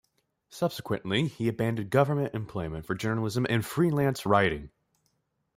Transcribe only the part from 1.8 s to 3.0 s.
government employment for